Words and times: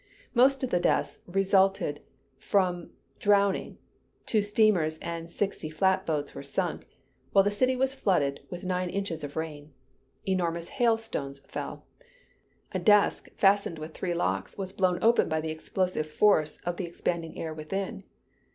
Most 0.33 0.63
of 0.63 0.71
the 0.71 0.79
deaths 0.79 1.19
resulted 1.27 2.01
from 2.39 2.89
drowning; 3.19 3.77
two 4.25 4.41
steamers 4.41 4.97
and 4.97 5.29
sixty 5.29 5.69
flatboats 5.69 6.33
were 6.33 6.41
sunk, 6.41 6.87
while 7.33 7.43
the 7.43 7.51
city 7.51 7.75
was 7.75 7.93
flooded 7.93 8.39
with 8.49 8.63
nine 8.63 8.89
inches 8.89 9.23
of 9.23 9.35
rain. 9.35 9.73
Enormous 10.25 10.69
hail 10.69 10.97
stones 10.97 11.37
fell. 11.41 11.85
A 12.71 12.79
desk 12.79 13.29
fastened 13.35 13.77
with 13.77 13.93
three 13.93 14.15
locks, 14.15 14.57
was 14.57 14.73
blown 14.73 14.97
open 15.03 15.29
by 15.29 15.39
the 15.39 15.51
explosive 15.51 16.07
force 16.07 16.57
of 16.65 16.77
the 16.77 16.85
expanding 16.87 17.37
air 17.37 17.53
within. 17.53 18.03